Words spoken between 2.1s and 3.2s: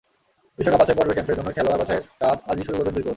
কাজ আজই শুরু করবেন দুই কোচ।